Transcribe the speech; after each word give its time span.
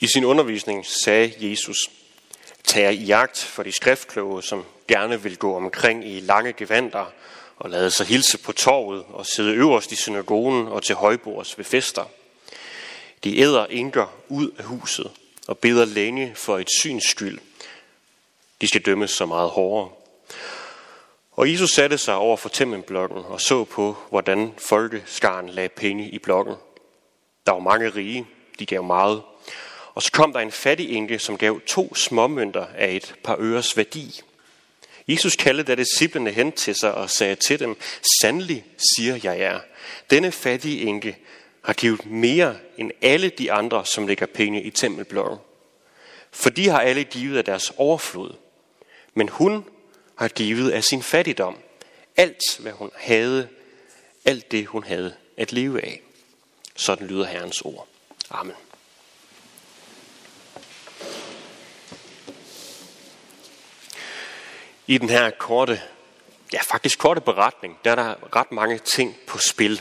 I 0.00 0.06
sin 0.06 0.24
undervisning 0.24 0.86
sagde 0.86 1.32
Jesus, 1.50 1.90
tag 2.64 2.94
i 2.94 3.04
jagt 3.04 3.38
for 3.38 3.62
de 3.62 3.72
skriftkloge, 3.72 4.42
som 4.42 4.64
gerne 4.88 5.22
vil 5.22 5.36
gå 5.36 5.56
omkring 5.56 6.08
i 6.08 6.20
lange 6.20 6.52
gevanter 6.52 7.12
og 7.56 7.70
lade 7.70 7.90
sig 7.90 8.06
hilse 8.06 8.38
på 8.38 8.52
torvet 8.52 9.04
og 9.08 9.26
sidde 9.26 9.54
øverst 9.54 9.92
i 9.92 9.96
synagogen 9.96 10.68
og 10.68 10.82
til 10.82 10.94
højbords 10.94 11.58
ved 11.58 11.64
fester. 11.64 12.04
De 13.24 13.38
æder 13.38 13.66
inker 13.66 14.14
ud 14.28 14.50
af 14.58 14.64
huset 14.64 15.10
og 15.46 15.58
beder 15.58 15.84
længe 15.84 16.32
for 16.34 16.58
et 16.58 16.68
syns 16.80 17.04
skyld. 17.04 17.38
De 18.60 18.68
skal 18.68 18.82
dømmes 18.82 19.10
så 19.10 19.26
meget 19.26 19.50
hårdere. 19.50 19.90
Og 21.32 21.52
Jesus 21.52 21.70
satte 21.70 21.98
sig 21.98 22.14
over 22.14 22.36
for 22.36 22.48
tempelblokken 22.48 23.18
og 23.24 23.40
så 23.40 23.64
på, 23.64 23.96
hvordan 24.10 24.54
folkeskaren 24.58 25.48
lagde 25.48 25.68
penge 25.68 26.10
i 26.10 26.18
blokken. 26.18 26.54
Der 27.46 27.52
var 27.52 27.60
mange 27.60 27.88
rige, 27.88 28.26
de 28.58 28.66
gav 28.66 28.82
meget. 28.82 29.22
Og 29.98 30.02
så 30.02 30.12
kom 30.12 30.32
der 30.32 30.40
en 30.40 30.52
fattig 30.52 30.90
enke, 30.90 31.18
som 31.18 31.38
gav 31.38 31.60
to 31.66 31.94
småmønter 31.94 32.66
af 32.76 32.92
et 32.92 33.14
par 33.24 33.36
øres 33.40 33.76
værdi. 33.76 34.20
Jesus 35.08 35.36
kaldte 35.36 35.62
da 35.62 35.74
disciplene 35.74 36.30
hen 36.30 36.52
til 36.52 36.74
sig 36.74 36.94
og 36.94 37.10
sagde 37.10 37.34
til 37.34 37.58
dem, 37.58 37.76
Sandelig 38.20 38.64
siger 38.94 39.18
jeg 39.22 39.38
jer, 39.38 39.60
denne 40.10 40.32
fattige 40.32 40.82
enke 40.82 41.18
har 41.62 41.72
givet 41.72 42.06
mere 42.06 42.56
end 42.76 42.90
alle 43.02 43.28
de 43.28 43.52
andre, 43.52 43.86
som 43.86 44.06
lægger 44.06 44.26
penge 44.26 44.62
i 44.62 44.70
tempelblokken. 44.70 45.38
For 46.30 46.50
de 46.50 46.68
har 46.68 46.80
alle 46.80 47.04
givet 47.04 47.38
af 47.38 47.44
deres 47.44 47.72
overflod. 47.76 48.34
Men 49.14 49.28
hun 49.28 49.64
har 50.14 50.28
givet 50.28 50.70
af 50.70 50.84
sin 50.84 51.02
fattigdom. 51.02 51.56
Alt, 52.16 52.58
hvad 52.58 52.72
hun 52.72 52.90
havde, 52.96 53.48
alt 54.24 54.52
det, 54.52 54.66
hun 54.66 54.84
havde 54.84 55.14
at 55.36 55.52
leve 55.52 55.84
af. 55.84 56.00
Sådan 56.76 57.06
lyder 57.06 57.26
Herrens 57.26 57.60
ord. 57.60 57.88
Amen. 58.30 58.54
I 64.90 64.98
den 64.98 65.08
her 65.08 65.30
korte, 65.30 65.80
ja 66.52 66.60
faktisk 66.62 66.98
korte 66.98 67.20
beretning, 67.20 67.78
der 67.84 67.90
er 67.90 67.94
der 67.94 68.36
ret 68.36 68.52
mange 68.52 68.78
ting 68.78 69.16
på 69.26 69.38
spil. 69.38 69.80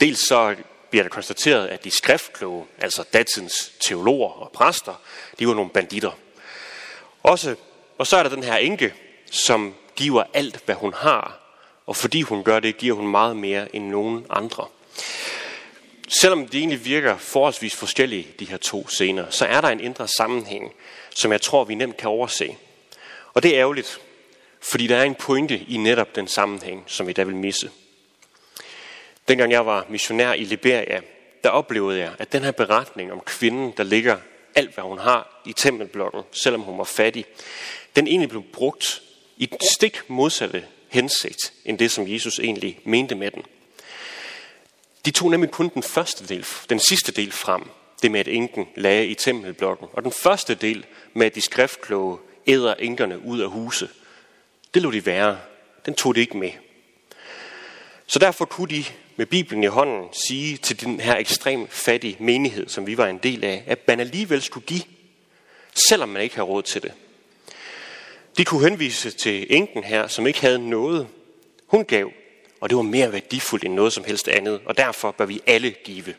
Dels 0.00 0.28
så 0.28 0.56
bliver 0.90 1.02
det 1.02 1.12
konstateret, 1.12 1.66
at 1.66 1.84
de 1.84 1.90
skriftkloge, 1.90 2.66
altså 2.78 3.04
datidens 3.12 3.72
teologer 3.80 4.28
og 4.28 4.52
præster, 4.52 4.94
de 5.38 5.48
var 5.48 5.54
nogle 5.54 5.70
banditter. 5.70 6.10
Også, 7.22 7.56
og 7.98 8.06
så 8.06 8.16
er 8.16 8.22
der 8.22 8.30
den 8.30 8.44
her 8.44 8.56
enke, 8.56 8.94
som 9.30 9.74
giver 9.96 10.24
alt, 10.34 10.60
hvad 10.64 10.74
hun 10.74 10.94
har, 10.94 11.40
og 11.86 11.96
fordi 11.96 12.22
hun 12.22 12.44
gør 12.44 12.60
det, 12.60 12.76
giver 12.76 12.96
hun 12.96 13.08
meget 13.08 13.36
mere 13.36 13.76
end 13.76 13.88
nogen 13.88 14.26
andre. 14.30 14.66
Selvom 16.08 16.48
de 16.48 16.58
egentlig 16.58 16.84
virker 16.84 17.16
forholdsvis 17.16 17.76
forskellige, 17.76 18.28
de 18.38 18.44
her 18.44 18.56
to 18.56 18.88
scener, 18.88 19.30
så 19.30 19.46
er 19.46 19.60
der 19.60 19.68
en 19.68 19.80
indre 19.80 20.08
sammenhæng, 20.08 20.72
som 21.14 21.32
jeg 21.32 21.40
tror, 21.40 21.64
vi 21.64 21.74
nemt 21.74 21.96
kan 21.96 22.08
overse. 22.08 22.56
Og 23.34 23.42
det 23.42 23.54
er 23.54 23.60
ærgerligt, 23.60 24.00
fordi 24.60 24.86
der 24.86 24.96
er 24.96 25.02
en 25.02 25.14
pointe 25.14 25.58
i 25.68 25.76
netop 25.76 26.16
den 26.16 26.28
sammenhæng, 26.28 26.84
som 26.86 27.06
vi 27.06 27.12
da 27.12 27.22
vil 27.22 27.36
misse. 27.36 27.70
Dengang 29.28 29.52
jeg 29.52 29.66
var 29.66 29.86
missionær 29.88 30.32
i 30.32 30.44
Liberia, 30.44 31.00
der 31.44 31.50
oplevede 31.50 31.98
jeg, 31.98 32.12
at 32.18 32.32
den 32.32 32.42
her 32.42 32.50
beretning 32.50 33.12
om 33.12 33.20
kvinden, 33.20 33.72
der 33.76 33.82
ligger 33.82 34.16
alt, 34.54 34.74
hvad 34.74 34.84
hun 34.84 34.98
har 34.98 35.42
i 35.44 35.52
tempelblokken, 35.52 36.22
selvom 36.32 36.60
hun 36.60 36.78
var 36.78 36.84
fattig, 36.84 37.24
den 37.96 38.06
egentlig 38.06 38.28
blev 38.28 38.42
brugt 38.52 39.02
i 39.36 39.46
den 39.46 39.58
stik 39.60 40.00
modsatte 40.08 40.64
hensigt, 40.88 41.52
end 41.64 41.78
det, 41.78 41.90
som 41.90 42.08
Jesus 42.08 42.38
egentlig 42.38 42.80
mente 42.84 43.14
med 43.14 43.30
den. 43.30 43.42
De 45.04 45.10
tog 45.10 45.30
nemlig 45.30 45.50
kun 45.50 45.68
den 45.68 45.82
første 45.82 46.26
del, 46.26 46.46
den 46.70 46.78
sidste 46.78 47.12
del 47.12 47.32
frem, 47.32 47.62
det 48.02 48.10
med 48.10 48.20
at 48.20 48.28
enken 48.28 48.68
lagde 48.76 49.06
i 49.06 49.14
tempelblokken, 49.14 49.88
og 49.92 50.02
den 50.02 50.12
første 50.12 50.54
del 50.54 50.86
med, 51.14 51.26
at 51.26 51.34
de 51.34 51.40
skriftkloge 51.40 52.18
æder 52.46 52.74
enkerne 52.74 53.24
ud 53.24 53.40
af 53.40 53.50
huse. 53.50 53.88
Det 54.74 54.82
lå 54.82 54.90
de 54.90 55.06
være. 55.06 55.38
Den 55.86 55.94
tog 55.94 56.14
det 56.14 56.20
ikke 56.20 56.36
med. 56.36 56.50
Så 58.06 58.18
derfor 58.18 58.44
kunne 58.44 58.68
de 58.68 58.84
med 59.16 59.26
Bibelen 59.26 59.64
i 59.64 59.66
hånden 59.66 60.08
sige 60.28 60.56
til 60.56 60.80
den 60.80 61.00
her 61.00 61.16
ekstrem 61.16 61.68
fattige 61.68 62.16
menighed, 62.20 62.68
som 62.68 62.86
vi 62.86 62.96
var 62.96 63.06
en 63.06 63.18
del 63.18 63.44
af, 63.44 63.64
at 63.66 63.88
man 63.88 64.00
alligevel 64.00 64.42
skulle 64.42 64.66
give, 64.66 64.82
selvom 65.74 66.08
man 66.08 66.22
ikke 66.22 66.36
har 66.36 66.42
råd 66.42 66.62
til 66.62 66.82
det. 66.82 66.92
De 68.38 68.44
kunne 68.44 68.68
henvise 68.68 69.10
til 69.10 69.46
enken 69.50 69.84
her, 69.84 70.06
som 70.06 70.26
ikke 70.26 70.40
havde 70.40 70.70
noget. 70.70 71.06
Hun 71.66 71.84
gav, 71.84 72.12
og 72.60 72.70
det 72.70 72.76
var 72.76 72.82
mere 72.82 73.12
værdifuldt 73.12 73.64
end 73.64 73.74
noget 73.74 73.92
som 73.92 74.04
helst 74.04 74.28
andet, 74.28 74.60
og 74.64 74.76
derfor 74.76 75.10
bør 75.10 75.26
vi 75.26 75.40
alle 75.46 75.70
give. 75.70 76.14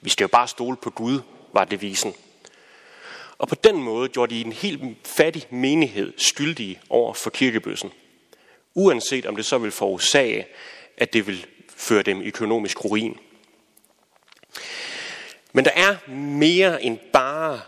Vi 0.00 0.10
skal 0.10 0.24
jo 0.24 0.28
bare 0.28 0.48
stole 0.48 0.76
på 0.76 0.90
Gud, 0.90 1.20
var 1.52 1.64
det 1.64 1.82
visen. 1.82 2.14
Og 3.40 3.48
på 3.48 3.54
den 3.54 3.82
måde 3.82 4.08
gjorde 4.08 4.34
de 4.34 4.40
en 4.40 4.52
helt 4.52 4.82
fattig 5.04 5.46
menighed 5.50 6.12
skyldige 6.16 6.80
over 6.88 7.14
for 7.14 7.30
kirkebøssen. 7.30 7.90
Uanset 8.74 9.26
om 9.26 9.36
det 9.36 9.44
så 9.44 9.58
vil 9.58 9.70
forårsage, 9.70 10.46
at 10.96 11.12
det 11.12 11.26
vil 11.26 11.46
føre 11.76 12.02
dem 12.02 12.22
i 12.22 12.26
økonomisk 12.26 12.84
ruin. 12.84 13.18
Men 15.52 15.64
der 15.64 15.70
er 15.70 16.10
mere 16.10 16.82
end 16.82 16.98
bare 17.12 17.60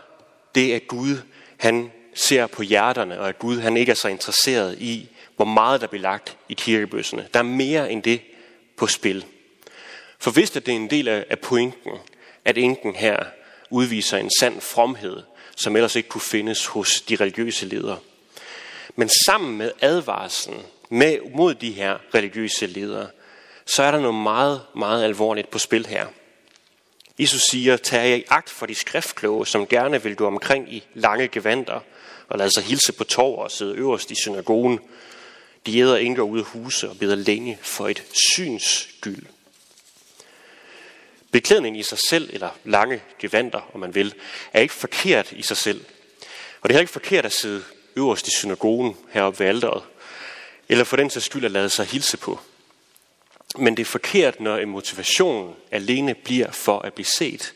det, 0.55 0.73
at 0.73 0.87
Gud 0.87 1.17
han 1.57 1.91
ser 2.13 2.47
på 2.47 2.63
hjerterne, 2.63 3.19
og 3.19 3.29
at 3.29 3.39
Gud 3.39 3.59
han 3.59 3.77
ikke 3.77 3.89
er 3.89 3.95
så 3.95 4.07
interesseret 4.07 4.81
i, 4.81 5.09
hvor 5.35 5.45
meget 5.45 5.81
der 5.81 5.87
bliver 5.87 6.01
lagt 6.01 6.37
i 6.49 6.53
kirkebøsserne. 6.53 7.27
Der 7.33 7.39
er 7.39 7.43
mere 7.43 7.91
end 7.91 8.03
det 8.03 8.21
på 8.77 8.87
spil. 8.87 9.25
For 10.19 10.31
hvis 10.31 10.51
det 10.51 10.67
er 10.67 10.71
en 10.71 10.89
del 10.89 11.07
af 11.07 11.39
pointen, 11.39 11.91
at 12.45 12.57
enken 12.57 12.95
her 12.95 13.25
udviser 13.69 14.17
en 14.17 14.31
sand 14.39 14.61
fromhed, 14.61 15.23
som 15.55 15.75
ellers 15.75 15.95
ikke 15.95 16.09
kunne 16.09 16.21
findes 16.21 16.65
hos 16.65 17.01
de 17.01 17.15
religiøse 17.15 17.65
ledere. 17.65 17.99
Men 18.95 19.09
sammen 19.25 19.57
med 19.57 19.71
advarslen 19.81 20.61
med, 20.89 21.17
mod 21.35 21.53
de 21.53 21.71
her 21.71 21.97
religiøse 22.15 22.65
ledere, 22.65 23.07
så 23.65 23.83
er 23.83 23.91
der 23.91 23.99
noget 23.99 24.15
meget, 24.15 24.61
meget 24.75 25.03
alvorligt 25.03 25.49
på 25.49 25.59
spil 25.59 25.85
her. 25.85 26.07
Jesus 27.19 27.41
siger, 27.41 27.77
tag 27.77 28.09
jer 28.09 28.15
i 28.15 28.23
agt 28.29 28.49
for 28.49 28.65
de 28.65 28.75
skriftkloge, 28.75 29.47
som 29.47 29.67
gerne 29.67 30.03
vil 30.03 30.15
gå 30.15 30.27
omkring 30.27 30.73
i 30.73 30.83
lange 30.93 31.27
gevanter 31.27 31.79
og 32.29 32.37
lade 32.37 32.51
sig 32.51 32.63
hilse 32.63 32.93
på 32.93 33.03
torv 33.03 33.39
og 33.39 33.51
sidde 33.51 33.75
øverst 33.75 34.11
i 34.11 34.15
synagogen. 34.23 34.79
De 35.65 35.79
æder 35.79 35.97
indgår 35.97 36.23
ud 36.23 36.39
af 36.39 36.45
huse 36.45 36.89
og 36.89 36.97
beder 36.97 37.15
længe 37.15 37.57
for 37.61 37.87
et 37.87 38.03
syns 38.33 38.87
skyld. 38.97 39.25
Beklædning 41.33 41.79
i 41.79 41.83
sig 41.83 41.97
selv, 42.09 42.29
eller 42.33 42.49
lange 42.63 43.01
gevanter, 43.19 43.61
om 43.73 43.79
man 43.79 43.95
vil, 43.95 44.13
er 44.53 44.61
ikke 44.61 44.73
forkert 44.73 45.31
i 45.31 45.41
sig 45.41 45.57
selv. 45.57 45.85
Og 46.61 46.69
det 46.69 46.75
er 46.75 46.79
ikke 46.79 46.91
forkert 46.91 47.25
at 47.25 47.31
sidde 47.31 47.63
øverst 47.95 48.27
i 48.27 48.31
synagogen 48.31 48.97
heroppe 49.09 49.39
ved 49.39 49.47
alderet, 49.47 49.83
eller 50.69 50.83
for 50.83 50.97
den 50.97 51.09
sags 51.09 51.25
skyld 51.25 51.45
at 51.45 51.51
lade 51.51 51.69
sig 51.69 51.85
hilse 51.85 52.17
på. 52.17 52.39
Men 53.57 53.77
det 53.77 53.81
er 53.81 53.85
forkert, 53.85 54.39
når 54.39 54.57
en 54.57 54.69
motivation 54.69 55.55
alene 55.71 56.15
bliver 56.15 56.51
for 56.51 56.79
at 56.79 56.93
blive 56.93 57.05
set, 57.17 57.53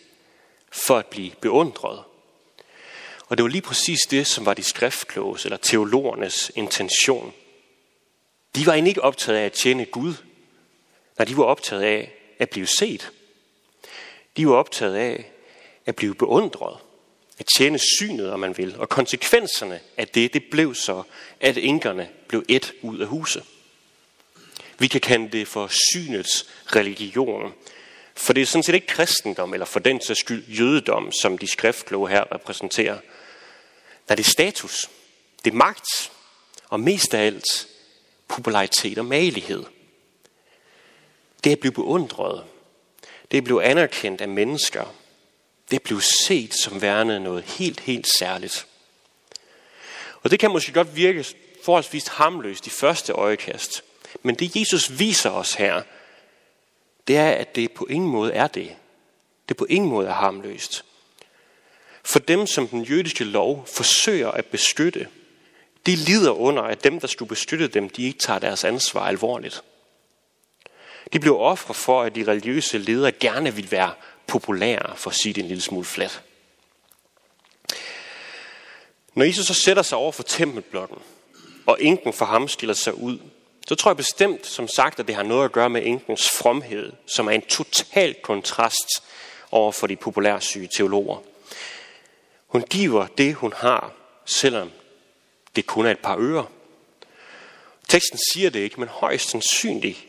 for 0.72 0.98
at 0.98 1.06
blive 1.06 1.32
beundret. 1.42 2.04
Og 3.28 3.38
det 3.38 3.44
var 3.44 3.50
lige 3.50 3.62
præcis 3.62 4.00
det, 4.12 4.28
som 4.28 4.46
var 4.46 4.54
de 4.54 4.64
skriftkloges 4.64 5.46
eller 5.46 5.58
teologernes 5.58 6.52
intention. 6.56 7.34
De 8.56 8.66
var 8.66 8.74
egentlig 8.74 8.92
ikke 8.92 9.04
optaget 9.04 9.40
af 9.40 9.46
at 9.46 9.54
tjene 9.54 9.86
Gud. 9.86 10.14
Nej, 11.18 11.26
de 11.26 11.38
var 11.38 11.44
optaget 11.44 11.82
af 11.82 12.12
at 12.40 12.50
blive 12.50 12.68
set. 12.68 13.12
De 14.38 14.48
var 14.48 14.54
optaget 14.54 14.96
af 14.96 15.32
at 15.86 15.96
blive 15.96 16.16
beundret, 16.16 16.78
at 17.40 17.46
tjene 17.58 17.80
synet, 17.80 18.32
om 18.32 18.40
man 18.40 18.58
vil. 18.58 18.78
Og 18.78 18.90
konsekvenserne 18.90 19.80
af 19.98 20.08
det, 20.08 20.34
det 20.34 20.44
blev 20.52 20.76
så, 20.76 21.04
at 21.40 21.58
enkerne 21.58 22.10
blev 22.28 22.44
et 22.48 22.74
ud 22.82 23.00
af 23.00 23.08
huset. 23.08 23.44
Vi 24.80 24.88
kan 24.88 25.02
kalde 25.02 25.30
det 25.32 25.48
for 25.48 25.70
synets 25.92 26.50
religion. 26.66 27.54
For 28.16 28.34
det 28.34 28.42
er 28.42 28.46
sådan 28.46 28.64
set 28.64 28.76
ikke 28.76 28.88
kristendom, 28.88 29.54
eller 29.54 29.66
for 29.66 29.80
den 29.80 30.02
sags 30.02 30.20
skyld 30.20 30.46
jødedom, 30.48 31.12
som 31.12 31.38
de 31.38 31.48
skriftkloge 31.48 32.10
her 32.10 32.34
repræsenterer. 32.34 32.98
Der 34.08 34.12
er 34.12 34.16
det 34.16 34.26
status, 34.26 34.90
det 35.46 35.52
er 35.52 35.56
magt, 35.56 36.12
og 36.70 36.80
mest 36.80 37.14
af 37.14 37.26
alt 37.26 37.68
popularitet 38.28 38.98
og 38.98 39.06
malighed. 39.06 39.64
Det 41.44 41.52
at 41.52 41.60
blive 41.60 41.72
beundret, 41.72 42.44
det 43.32 43.44
blev 43.44 43.62
anerkendt 43.64 44.22
af 44.22 44.28
mennesker. 44.28 44.96
Det 45.72 45.82
blev 45.82 46.02
set 46.02 46.54
som 46.54 46.82
værende 46.82 47.20
noget 47.20 47.44
helt, 47.44 47.80
helt 47.80 48.08
særligt. 48.20 48.68
Og 50.24 50.32
det 50.32 50.40
kan 50.40 50.52
måske 50.52 50.72
godt 50.72 50.96
virke 50.96 51.26
forholdsvis 51.64 52.08
hamløst 52.08 52.68
i 52.68 52.70
første 52.70 53.14
øjekast. 53.14 53.84
Men 54.24 54.36
det 54.36 54.56
Jesus 54.56 55.00
viser 55.00 55.30
os 55.30 55.54
her, 55.54 55.82
det 57.08 57.18
er, 57.18 57.30
at 57.30 57.56
det 57.56 57.72
på 57.72 57.86
ingen 57.86 58.10
måde 58.10 58.34
er 58.34 58.48
det. 58.48 58.76
Det 59.50 59.58
på 59.58 59.66
ingen 59.70 59.90
måde 59.90 60.08
er 60.08 60.14
hamløst. 60.14 60.86
For 62.04 62.20
dem, 62.20 62.48
som 62.48 62.68
den 62.68 62.84
jødiske 62.84 63.24
lov 63.24 63.68
forsøger 63.68 64.32
at 64.32 64.46
beskytte, 64.46 65.08
de 65.86 65.96
lider 65.96 66.32
under, 66.32 66.64
at 66.64 66.84
dem, 66.84 67.00
der 67.00 67.08
skulle 67.08 67.30
beskytte 67.30 67.68
dem, 67.68 67.90
de 67.90 68.04
ikke 68.04 68.20
tager 68.20 68.40
deres 68.40 68.64
ansvar 68.64 69.08
alvorligt. 69.08 69.64
De 71.14 71.20
blev 71.20 71.40
ofre 71.40 71.74
for, 71.74 72.02
at 72.02 72.16
de 72.16 72.28
religiøse 72.28 72.78
ledere 72.78 73.12
gerne 73.12 73.56
ville 73.56 73.72
være 73.72 73.94
populære, 74.28 74.96
for 74.96 75.10
at 75.10 75.16
sige 75.16 75.34
det 75.34 75.42
en 75.42 75.48
lille 75.48 75.64
smule 75.64 75.86
flat. 75.86 76.22
Når 79.14 79.26
Jesus 79.26 79.46
så 79.46 79.54
sætter 79.54 79.84
sig 79.84 79.98
over 79.98 80.12
for 80.12 80.24
tempelblokken, 80.24 80.98
og 81.66 81.78
enken 81.82 82.14
for 82.14 82.26
ham 82.26 82.48
skiller 82.48 82.74
sig 82.74 82.94
ud, 82.94 83.20
så 83.68 83.76
tror 83.76 83.92
jeg 83.92 83.98
bestemt, 83.98 84.46
som 84.46 84.68
sagt, 84.68 85.00
at 85.00 85.08
det 85.08 85.16
har 85.16 85.24
noget 85.24 85.46
at 85.46 85.52
gøre 85.52 85.70
med 85.70 85.86
enkens 85.86 86.30
fromhed, 86.30 86.94
som 87.06 87.28
er 87.28 87.32
en 87.32 87.42
total 87.42 88.14
kontrast 88.14 89.04
over 89.52 89.72
for 89.72 89.88
de 89.88 89.96
populære 89.96 90.42
syge 90.42 90.70
teologer. 90.78 91.18
Hun 92.48 92.62
giver 92.62 93.08
det, 93.08 93.34
hun 93.36 93.54
har, 93.54 93.92
selvom 94.26 94.72
det 95.56 95.68
kun 95.68 95.86
er 95.86 95.92
et 95.92 96.00
par 96.00 96.18
øre. 96.20 96.46
Teksten 97.88 98.20
siger 98.32 98.50
det 98.50 98.60
ikke, 98.60 98.80
men 98.80 98.90
højst 98.90 99.30
sandsynligt, 99.30 100.07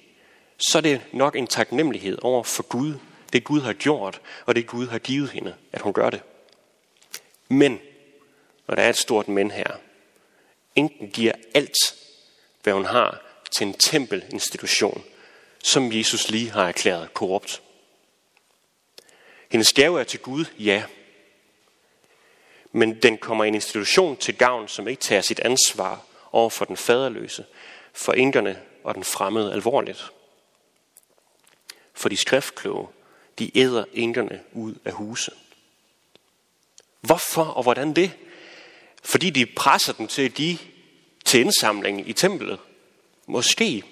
så 0.58 0.78
er 0.78 0.82
det 0.82 1.00
nok 1.12 1.36
en 1.36 1.46
taknemmelighed 1.46 2.18
over 2.22 2.42
for 2.42 2.62
Gud, 2.62 2.94
det 3.32 3.44
Gud 3.44 3.60
har 3.60 3.72
gjort, 3.72 4.20
og 4.46 4.54
det 4.54 4.66
Gud 4.66 4.86
har 4.86 4.98
givet 4.98 5.30
hende, 5.30 5.54
at 5.72 5.80
hun 5.80 5.92
gør 5.92 6.10
det. 6.10 6.22
Men, 7.48 7.80
og 8.66 8.76
der 8.76 8.82
er 8.82 8.88
et 8.88 8.96
stort 8.96 9.28
men 9.28 9.50
her, 9.50 9.72
enken 10.76 11.10
giver 11.10 11.32
alt, 11.54 11.94
hvad 12.62 12.72
hun 12.72 12.84
har, 12.84 13.22
til 13.50 13.66
en 13.66 13.74
tempelinstitution, 13.74 15.04
som 15.64 15.92
Jesus 15.92 16.30
lige 16.30 16.50
har 16.50 16.68
erklæret 16.68 17.14
korrupt. 17.14 17.62
Hendes 19.48 19.72
gave 19.72 20.00
er 20.00 20.04
til 20.04 20.20
Gud, 20.20 20.44
ja. 20.58 20.84
Men 22.72 23.02
den 23.02 23.18
kommer 23.18 23.44
en 23.44 23.54
institution 23.54 24.16
til 24.16 24.36
gavn, 24.36 24.68
som 24.68 24.88
ikke 24.88 25.02
tager 25.02 25.22
sit 25.22 25.40
ansvar 25.40 26.04
over 26.32 26.50
for 26.50 26.64
den 26.64 26.76
faderløse, 26.76 27.44
for 27.92 28.12
enkerne 28.12 28.62
og 28.84 28.94
den 28.94 29.04
fremmede 29.04 29.52
alvorligt. 29.52 30.12
For 31.98 32.08
de 32.08 32.16
skriftkloge, 32.16 32.88
de 33.38 33.58
æder 33.58 33.84
enkerne 33.92 34.40
ud 34.52 34.74
af 34.84 34.92
huset. 34.92 35.34
Hvorfor 37.00 37.44
og 37.44 37.62
hvordan 37.62 37.92
det? 37.92 38.12
Fordi 39.02 39.30
de 39.30 39.46
presser 39.46 39.92
dem 39.92 40.06
til 40.06 40.22
at 40.22 40.34
give 40.34 40.58
til 41.24 41.40
indsamling 41.40 42.08
i 42.08 42.12
templet. 42.12 42.58
Måske. 43.26 43.82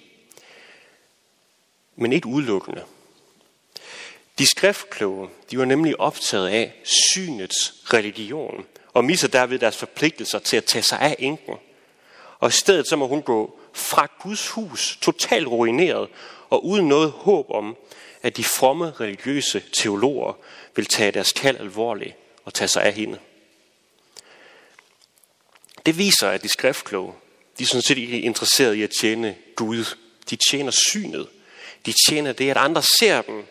Men 1.97 2.13
ikke 2.13 2.27
udelukkende. 2.27 2.85
De 4.39 4.47
skriftkloge, 4.47 5.29
de 5.51 5.59
var 5.59 5.65
nemlig 5.65 6.01
optaget 6.01 6.49
af 6.49 6.75
synets 6.85 7.75
religion, 7.93 8.67
og 8.95 9.05
misser 9.05 9.29
derved 9.29 9.59
deres 9.59 9.77
forpligtelser 9.77 10.39
til 10.39 10.57
at 10.57 10.65
tage 10.65 10.83
sig 10.83 11.01
af 11.01 11.17
enken. 11.19 11.55
Og 12.39 12.49
i 12.49 12.53
stedet 12.53 12.89
så 12.89 12.97
må 12.97 13.07
hun 13.07 13.23
gå 13.23 13.61
fra 13.73 14.09
Guds 14.23 14.49
hus, 14.49 14.99
totalt 15.01 15.47
ruineret, 15.47 16.09
og 16.51 16.67
uden 16.67 16.89
noget 16.89 17.11
håb 17.11 17.51
om, 17.51 17.77
at 18.23 18.37
de 18.37 18.45
fromme 18.45 18.91
religiøse 18.91 19.63
teologer 19.73 20.33
vil 20.77 20.87
tage 20.87 21.13
deres 21.13 21.33
kald 21.33 21.57
alvorligt 21.57 22.15
og 22.45 22.55
tage 22.55 22.69
sig 22.69 22.83
af 22.83 22.93
hende. 22.93 23.19
Det 25.87 25.99
viser, 25.99 26.29
at 26.29 26.43
de 26.43 26.49
skriftkloge, 26.49 27.13
de 27.59 27.63
er 27.63 27.67
sådan 27.67 27.83
set 27.83 27.99
ikke 27.99 28.21
interesseret 28.21 28.75
i 28.75 28.83
at 28.83 28.91
tjene 29.01 29.37
Gud. 29.57 29.97
De 30.31 30.37
tjener 30.51 30.71
synet. 30.71 31.29
De 31.87 31.95
tjener 32.09 32.33
det, 32.33 32.51
at 32.51 32.57
andre 32.57 32.83
ser 32.83 33.23
dem, 33.23 33.45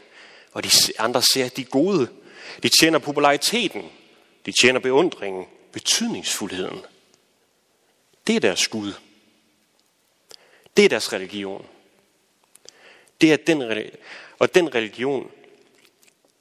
og 0.51 0.63
de 0.63 0.69
andre 0.99 1.21
ser, 1.21 1.49
de 1.49 1.63
gode. 1.63 2.07
De 2.63 2.69
tjener 2.79 2.99
populariteten. 2.99 3.83
De 4.45 4.51
tjener 4.61 4.79
beundringen, 4.79 5.45
betydningsfuldheden. 5.71 6.79
Det 8.27 8.35
er 8.35 8.39
deres 8.39 8.67
Gud. 8.67 8.93
Det 10.77 10.85
er 10.85 10.89
deres 10.89 11.13
religion. 11.13 11.65
Det 13.21 13.33
er 13.33 13.37
den, 13.37 13.89
og 14.39 14.55
den 14.55 14.75
religion, 14.75 15.31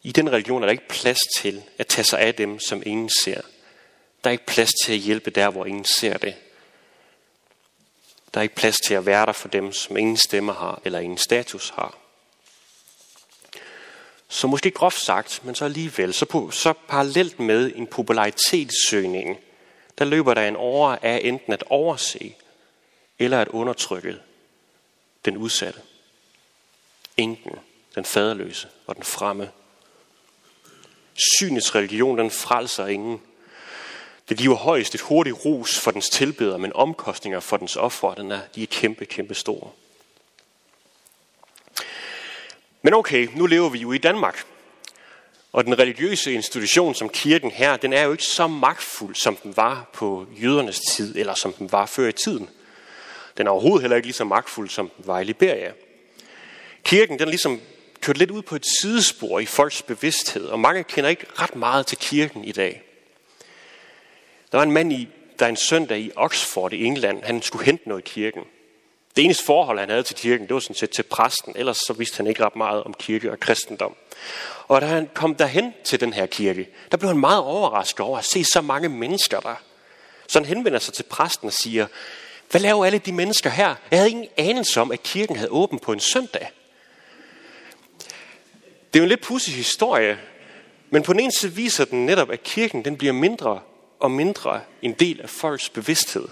i 0.02 0.12
den 0.12 0.32
religion 0.32 0.62
er 0.62 0.66
der 0.66 0.72
ikke 0.72 0.88
plads 0.88 1.18
til 1.36 1.62
at 1.78 1.86
tage 1.86 2.04
sig 2.04 2.20
af 2.20 2.34
dem, 2.34 2.60
som 2.60 2.82
ingen 2.86 3.10
ser. 3.24 3.40
Der 4.24 4.30
er 4.30 4.32
ikke 4.32 4.46
plads 4.46 4.70
til 4.84 4.92
at 4.92 4.98
hjælpe 4.98 5.30
der, 5.30 5.50
hvor 5.50 5.66
ingen 5.66 5.84
ser 5.84 6.18
det. 6.18 6.34
Der 8.34 8.40
er 8.40 8.42
ikke 8.42 8.54
plads 8.54 8.76
til 8.86 8.94
at 8.94 9.06
være 9.06 9.26
der 9.26 9.32
for 9.32 9.48
dem, 9.48 9.72
som 9.72 9.96
ingen 9.96 10.16
stemme 10.16 10.52
har 10.52 10.80
eller 10.84 10.98
ingen 10.98 11.18
status 11.18 11.70
har. 11.70 11.98
Så 14.28 14.46
måske 14.46 14.70
groft 14.70 15.00
sagt, 15.00 15.40
men 15.44 15.54
så 15.54 15.64
alligevel, 15.64 16.14
så, 16.14 16.24
på, 16.24 16.50
så 16.50 16.72
parallelt 16.88 17.40
med 17.40 17.72
en 17.74 17.86
popularitetssøgning, 17.86 19.38
der 19.98 20.04
løber 20.04 20.34
der 20.34 20.48
en 20.48 20.56
over 20.56 20.96
af 21.02 21.20
enten 21.24 21.52
at 21.52 21.64
overse 21.66 22.34
eller 23.18 23.40
at 23.40 23.48
undertrykke 23.48 24.16
den 25.24 25.36
udsatte. 25.36 25.80
Enken, 27.16 27.58
den 27.94 28.05
faderløse 28.05 28.69
og 28.87 28.96
den 28.96 29.05
fremme. 29.05 29.50
Synets 31.38 31.75
religion, 31.75 32.19
den 32.19 32.31
frelser 32.31 32.87
ingen. 32.87 33.20
Det 34.28 34.38
giver 34.38 34.55
højst 34.55 34.94
et 34.94 35.00
hurtigt 35.00 35.44
ros 35.44 35.81
for 35.81 35.90
dens 35.90 36.08
tilbeder, 36.08 36.56
men 36.56 36.72
omkostninger 36.72 37.40
for 37.40 37.56
dens 37.56 37.76
offer, 37.76 38.14
den 38.14 38.32
er, 38.32 38.40
de 38.55 38.62
er 38.62 38.66
kæmpe, 38.66 39.05
kæmpe 39.05 39.34
store. 39.34 39.70
Men 42.82 42.94
okay, 42.94 43.28
nu 43.34 43.46
lever 43.46 43.69
vi 43.69 43.78
jo 43.78 43.93
i 43.93 43.99
Danmark. 43.99 44.46
Og 45.52 45.64
den 45.64 45.78
religiøse 45.78 46.32
institution 46.32 46.94
som 46.94 47.08
kirken 47.08 47.50
her, 47.50 47.76
den 47.76 47.93
er 47.93 48.02
jo 48.02 48.12
ikke 48.12 48.25
så 48.25 48.46
magtfuld, 48.46 49.14
som 49.14 49.37
den 49.37 49.56
var 49.56 49.90
på 49.93 50.26
jødernes 50.43 50.81
tid, 50.81 51.17
eller 51.17 51.34
som 51.34 51.52
den 51.52 51.72
var 51.72 51.87
før 51.87 52.08
i 52.08 52.12
tiden. 52.12 52.50
Den 53.38 53.46
er 53.46 53.50
overhovedet 53.50 53.81
heller 53.81 53.96
ikke 53.96 54.06
lige 54.06 54.17
så 54.17 54.25
magtfuld, 54.25 54.69
som 54.69 54.88
den 54.96 55.06
var 55.06 55.20
i 55.20 55.25
Liberia. 55.25 55.72
Kirken, 56.84 57.19
den 57.19 57.26
er 57.26 57.31
ligesom 57.31 57.60
kørt 58.00 58.19
lidt 58.19 58.31
ud 58.31 58.42
på 58.42 58.56
et 58.56 58.64
sidespor 58.81 59.40
i 59.40 59.46
folks 59.46 59.82
bevidsthed, 59.82 60.46
og 60.46 60.60
mange 60.60 60.84
kender 60.84 61.10
ikke 61.10 61.26
ret 61.40 61.56
meget 61.56 61.86
til 61.86 61.98
kirken 61.98 62.44
i 62.44 62.52
dag. 62.52 62.82
Der 64.52 64.58
var 64.58 64.62
en 64.62 64.72
mand, 64.72 64.92
i, 64.92 65.08
der 65.38 65.46
en 65.46 65.56
søndag 65.56 65.98
i 65.98 66.10
Oxford 66.16 66.72
i 66.72 66.84
England, 66.84 67.22
han 67.22 67.42
skulle 67.42 67.64
hente 67.64 67.88
noget 67.88 68.08
i 68.08 68.10
kirken. 68.10 68.42
Det 69.16 69.25
eneste 69.25 69.44
forhold, 69.44 69.78
han 69.78 69.90
havde 69.90 70.02
til 70.02 70.16
kirken, 70.16 70.46
det 70.46 70.54
var 70.54 70.60
sådan 70.60 70.76
set 70.76 70.90
til 70.90 71.02
præsten. 71.02 71.52
Ellers 71.56 71.76
så 71.76 71.92
vidste 71.92 72.16
han 72.16 72.26
ikke 72.26 72.44
ret 72.44 72.56
meget 72.56 72.84
om 72.84 72.94
kirke 72.94 73.31
og 73.31 73.40
kristendom. 73.40 73.96
Og 74.69 74.81
da 74.81 74.86
han 74.86 75.10
kom 75.14 75.34
derhen 75.34 75.75
til 75.84 76.00
den 76.00 76.12
her 76.12 76.26
kirke, 76.26 76.69
der 76.90 76.96
blev 76.96 77.08
han 77.08 77.19
meget 77.19 77.42
overrasket 77.42 78.00
over 78.00 78.19
at 78.19 78.25
se 78.25 78.44
så 78.44 78.60
mange 78.60 78.88
mennesker 78.88 79.40
der. 79.40 79.54
Så 80.28 80.38
han 80.38 80.46
henvender 80.46 80.78
sig 80.78 80.94
til 80.94 81.02
præsten 81.02 81.46
og 81.46 81.52
siger, 81.52 81.86
hvad 82.50 82.60
laver 82.60 82.84
alle 82.84 82.98
de 82.98 83.12
mennesker 83.12 83.50
her? 83.50 83.75
Jeg 83.90 83.98
havde 83.98 84.10
ingen 84.10 84.28
anelse 84.36 84.81
om, 84.81 84.92
at 84.92 85.02
kirken 85.02 85.36
havde 85.36 85.50
åbent 85.50 85.82
på 85.82 85.92
en 85.92 86.00
søndag. 86.00 86.50
Det 88.94 88.99
er 89.00 89.02
jo 89.02 89.05
en 89.05 89.08
lidt 89.08 89.20
pudsig 89.20 89.55
historie, 89.55 90.19
men 90.91 91.02
på 91.02 91.12
den 91.12 91.20
ene 91.20 91.32
side 91.32 91.52
viser 91.52 91.85
den 91.85 92.06
netop, 92.06 92.31
at 92.31 92.43
kirken 92.43 92.85
den 92.85 92.96
bliver 92.96 93.12
mindre 93.12 93.61
og 94.00 94.11
mindre 94.11 94.60
en 94.82 94.93
del 94.93 95.20
af 95.20 95.31
folks 95.31 95.69
bevidsthed. 95.69 96.29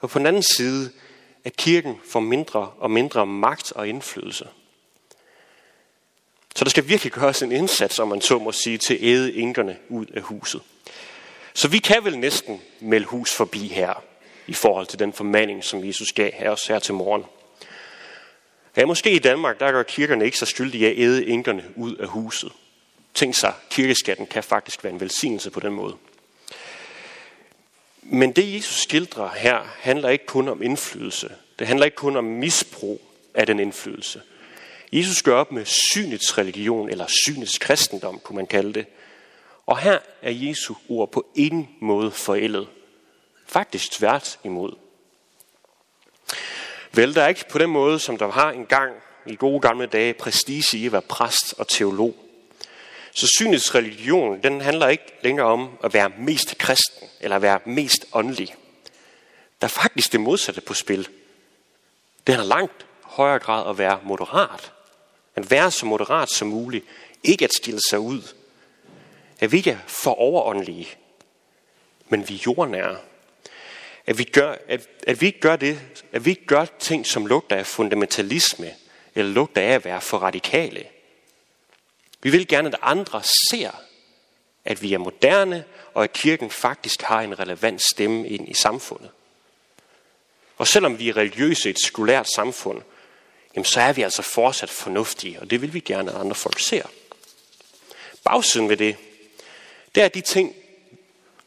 Og 0.00 0.10
på 0.10 0.18
den 0.18 0.26
anden 0.26 0.42
side, 0.42 0.92
at 1.44 1.56
kirken 1.56 2.00
får 2.04 2.20
mindre 2.20 2.70
og 2.78 2.90
mindre 2.90 3.26
magt 3.26 3.72
og 3.72 3.88
indflydelse. 3.88 4.48
Så 6.56 6.64
der 6.64 6.70
skal 6.70 6.88
virkelig 6.88 7.12
gøres 7.12 7.42
en 7.42 7.52
indsats, 7.52 7.98
om 7.98 8.08
man 8.08 8.20
så 8.20 8.38
må 8.38 8.52
sige, 8.52 8.78
til 8.78 8.98
æde 9.00 9.32
inkerne 9.32 9.76
ud 9.88 10.06
af 10.06 10.22
huset. 10.22 10.62
Så 11.54 11.68
vi 11.68 11.78
kan 11.78 12.04
vel 12.04 12.18
næsten 12.18 12.60
melde 12.80 13.06
hus 13.06 13.32
forbi 13.32 13.68
her, 13.68 14.02
i 14.46 14.54
forhold 14.54 14.86
til 14.86 14.98
den 14.98 15.12
formaning, 15.12 15.64
som 15.64 15.84
Jesus 15.84 16.12
gav 16.12 16.30
her 16.34 16.50
os 16.50 16.66
her 16.66 16.78
til 16.78 16.94
morgen. 16.94 17.24
Ja, 18.78 18.86
måske 18.86 19.10
i 19.10 19.18
Danmark, 19.18 19.60
der 19.60 19.72
gør 19.72 19.82
kirkerne 19.82 20.24
ikke 20.24 20.38
så 20.38 20.46
skyldige 20.46 20.86
at 20.90 20.98
æde 20.98 21.26
enkerne 21.26 21.64
ud 21.76 21.96
af 21.96 22.08
huset. 22.08 22.52
Tænk 23.14 23.34
sig, 23.34 23.52
kirkeskatten 23.70 24.26
kan 24.26 24.42
faktisk 24.42 24.84
være 24.84 24.92
en 24.92 25.00
velsignelse 25.00 25.50
på 25.50 25.60
den 25.60 25.72
måde. 25.72 25.96
Men 28.02 28.32
det 28.32 28.54
Jesus 28.54 28.82
skildrer 28.82 29.30
her, 29.36 29.76
handler 29.80 30.08
ikke 30.08 30.26
kun 30.26 30.48
om 30.48 30.62
indflydelse. 30.62 31.30
Det 31.58 31.66
handler 31.66 31.84
ikke 31.84 31.96
kun 31.96 32.16
om 32.16 32.24
misbrug 32.24 33.00
af 33.34 33.46
den 33.46 33.60
indflydelse. 33.60 34.22
Jesus 34.92 35.22
gør 35.22 35.34
op 35.34 35.52
med 35.52 35.64
synets 35.64 36.38
religion, 36.38 36.90
eller 36.90 37.06
synets 37.24 37.58
kristendom, 37.58 38.18
kunne 38.18 38.36
man 38.36 38.46
kalde 38.46 38.72
det. 38.72 38.86
Og 39.66 39.78
her 39.78 39.98
er 40.22 40.30
Jesu 40.30 40.74
ord 40.88 41.12
på 41.12 41.26
ingen 41.34 41.68
måde 41.80 42.10
forældet. 42.10 42.68
Faktisk 43.46 43.92
tvært 43.92 44.38
imod. 44.44 44.74
Vel, 46.98 47.14
der 47.14 47.22
er 47.22 47.28
ikke 47.28 47.48
på 47.48 47.58
den 47.58 47.70
måde, 47.70 47.98
som 47.98 48.18
der 48.18 48.30
har 48.30 48.50
engang 48.50 48.94
i 49.26 49.36
gode 49.36 49.60
gamle 49.60 49.86
dage 49.86 50.14
prestige 50.14 50.78
i 50.78 50.86
at 50.86 50.92
være 50.92 51.02
præst 51.02 51.54
og 51.58 51.68
teolog. 51.68 52.14
Så 53.12 53.26
synets 53.38 53.74
religion, 53.74 54.42
den 54.42 54.60
handler 54.60 54.88
ikke 54.88 55.12
længere 55.22 55.46
om 55.46 55.78
at 55.84 55.94
være 55.94 56.12
mest 56.18 56.58
kristen, 56.58 57.08
eller 57.20 57.36
at 57.36 57.42
være 57.42 57.60
mest 57.64 58.06
åndelig. 58.12 58.54
Der 59.60 59.66
er 59.66 59.68
faktisk 59.68 60.12
det 60.12 60.20
modsatte 60.20 60.60
på 60.60 60.74
spil. 60.74 61.08
Det 62.26 62.34
er 62.34 62.44
langt 62.44 62.86
højere 63.02 63.38
grad 63.38 63.70
at 63.70 63.78
være 63.78 64.00
moderat. 64.04 64.72
At 65.36 65.50
være 65.50 65.70
så 65.70 65.86
moderat 65.86 66.30
som 66.30 66.48
muligt. 66.48 66.84
Ikke 67.24 67.44
at 67.44 67.54
stille 67.58 67.80
sig 67.90 67.98
ud. 67.98 68.22
At 69.40 69.52
vi 69.52 69.56
ikke 69.56 69.70
er 69.70 69.78
for 69.86 70.14
overåndelige, 70.14 70.88
men 72.08 72.28
vi 72.28 72.34
er 72.34 72.42
jordnære. 72.46 72.96
At 74.08 74.18
vi, 74.18 74.24
gør, 74.24 74.56
at, 74.68 74.88
at 75.06 75.20
vi 75.20 75.26
ikke 75.26 75.40
gør 75.40 75.56
det, 75.56 75.80
at 76.12 76.24
vi 76.24 76.30
ikke 76.30 76.46
gør 76.46 76.64
ting, 76.78 77.06
som 77.06 77.26
lugter 77.26 77.56
af 77.56 77.66
fundamentalisme, 77.66 78.74
eller 79.14 79.32
lugter 79.32 79.62
af 79.62 79.74
at 79.74 79.84
være 79.84 80.00
for 80.00 80.18
radikale. 80.18 80.84
Vi 82.22 82.30
vil 82.30 82.48
gerne, 82.48 82.68
at 82.68 82.78
andre 82.82 83.22
ser, 83.50 83.70
at 84.64 84.82
vi 84.82 84.92
er 84.92 84.98
moderne, 84.98 85.64
og 85.94 86.04
at 86.04 86.12
kirken 86.12 86.50
faktisk 86.50 87.02
har 87.02 87.20
en 87.20 87.38
relevant 87.38 87.82
stemme 87.82 88.28
ind 88.28 88.48
i 88.48 88.54
samfundet. 88.54 89.10
Og 90.56 90.66
selvom 90.66 90.98
vi 90.98 91.08
er 91.08 91.16
religiøse 91.16 91.68
i 91.68 91.70
et 91.70 91.84
sekulært 91.84 92.28
samfund, 92.34 92.82
jamen 93.54 93.64
så 93.64 93.80
er 93.80 93.92
vi 93.92 94.02
altså 94.02 94.22
fortsat 94.22 94.70
fornuftige, 94.70 95.40
og 95.40 95.50
det 95.50 95.62
vil 95.62 95.74
vi 95.74 95.80
gerne, 95.80 96.10
at 96.10 96.20
andre 96.20 96.34
folk 96.34 96.60
ser. 96.60 96.86
Bagsiden 98.24 98.68
ved 98.68 98.76
det, 98.76 98.96
det 99.94 100.02
er 100.02 100.08
de 100.08 100.20
ting, 100.20 100.54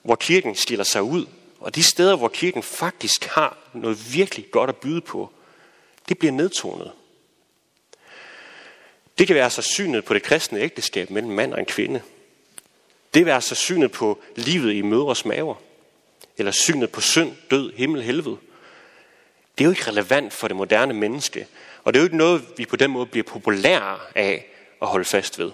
hvor 0.02 0.16
kirken 0.16 0.56
stiller 0.56 0.86
sig 0.86 1.04
ud, 1.04 1.26
og 1.62 1.76
de 1.76 1.84
steder, 1.84 2.16
hvor 2.16 2.28
kirken 2.28 2.64
faktisk 2.64 3.26
har 3.26 3.58
noget 3.74 4.14
virkelig 4.14 4.52
godt 4.52 4.70
at 4.70 4.76
byde 4.76 5.02
på, 5.02 5.32
det 6.10 6.18
bliver 6.18 6.32
nedtonet. 6.32 6.92
Det 9.18 9.28
kan 9.28 9.36
være 9.36 9.50
så 9.50 9.62
synet 9.62 10.06
på 10.06 10.14
det 10.14 10.24
kristne 10.24 10.60
ægteskab 10.60 11.10
mellem 11.10 11.32
mand 11.32 11.54
og 11.54 11.60
en 11.60 11.66
kvinde. 11.66 12.02
Det 13.14 13.20
kan 13.20 13.26
være 13.26 13.42
så 13.42 13.56
synet 13.56 13.92
på 13.92 14.22
livet 14.36 14.74
i 14.74 14.82
mødres 14.82 15.26
maver. 15.26 15.56
Eller 16.38 16.52
synet 16.52 16.92
på 16.92 17.02
synd, 17.02 17.36
død, 17.52 17.74
himmel, 17.74 18.04
helvede. 18.04 18.38
Det 19.58 19.64
er 19.64 19.66
jo 19.66 19.72
ikke 19.72 19.88
relevant 19.88 20.34
for 20.34 20.48
det 20.48 20.58
moderne 20.58 20.94
menneske. 20.94 21.48
Og 21.84 21.94
det 21.94 22.00
er 22.00 22.02
jo 22.02 22.06
ikke 22.06 22.18
noget, 22.18 22.44
vi 22.58 22.66
på 22.66 22.76
den 22.76 22.92
måde 22.92 23.06
bliver 23.06 23.24
populære 23.24 24.00
af 24.16 24.46
at 24.82 24.88
holde 24.88 25.06
fast 25.06 25.40
ved. 25.40 25.52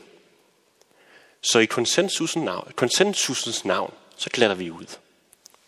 Så 1.42 1.60
i 1.60 1.66
konsensusens 1.66 2.46
navn, 2.46 2.72
konsensusens 2.76 3.66
navn 3.66 3.94
så 4.18 4.30
klatter 4.30 4.56
vi 4.56 4.72
ud. 4.72 4.98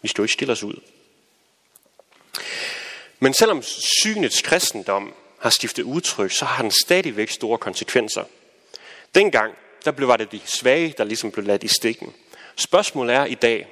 Vi 0.02 0.08
skal 0.08 0.22
jo 0.22 0.24
ikke 0.24 0.34
stille 0.34 0.52
os 0.52 0.64
ud. 0.64 0.82
Men 3.20 3.34
selvom 3.34 3.62
synets 4.02 4.42
kristendom 4.42 5.14
har 5.40 5.50
skiftet 5.50 5.84
udtryk, 5.84 6.32
så 6.32 6.46
har 6.46 6.62
den 6.62 6.72
stadigvæk 6.86 7.30
store 7.30 7.58
konsekvenser. 7.58 8.24
Dengang, 9.16 9.56
der 9.86 9.92
blev 9.92 10.08
var 10.08 10.18
det 10.18 10.32
de 10.32 10.42
svage, 10.46 10.94
der 10.98 11.04
ligesom 11.04 11.32
blev 11.32 11.46
ladt 11.46 11.64
i 11.64 11.68
stikken. 11.68 12.14
Spørgsmålet 12.56 13.16
er 13.16 13.26
i 13.26 13.36
dag, 13.36 13.68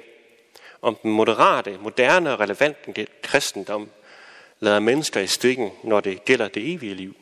om 0.82 0.96
den 1.02 1.10
moderate, 1.10 1.78
moderne 1.78 2.32
og 2.32 2.40
relevante 2.40 3.06
kristendom 3.22 3.90
lader 4.60 4.80
mennesker 4.80 5.20
i 5.20 5.26
stikken, 5.26 5.70
når 5.84 6.00
det 6.00 6.24
gælder 6.24 6.48
det 6.48 6.72
evige 6.72 6.94
liv. 6.94 7.16